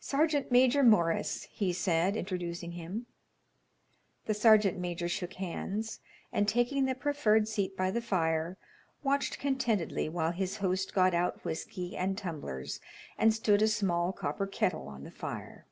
"Sergeant 0.00 0.50
Major 0.50 0.82
Morris," 0.82 1.44
he 1.44 1.72
said, 1.72 2.16
introducing 2.16 2.72
him. 2.72 3.06
The 4.24 4.34
sergeant 4.34 4.78
major 4.78 5.08
shook 5.08 5.34
hands, 5.34 6.00
and 6.32 6.48
taking 6.48 6.86
the 6.86 6.94
proffered 6.96 7.46
seat 7.46 7.76
by 7.76 7.92
the 7.92 8.00
fire, 8.00 8.56
watched 9.04 9.38
contentedly 9.38 10.08
while 10.08 10.32
his 10.32 10.56
host 10.56 10.92
got 10.92 11.14
out 11.14 11.44
whiskey 11.44 11.96
and 11.96 12.18
tumblers 12.18 12.80
and 13.16 13.32
stood 13.32 13.62
a 13.62 13.68
small 13.68 14.12
copper 14.12 14.48
kettle 14.48 14.88
on 14.88 15.04
the 15.04 15.12
fire. 15.12 15.68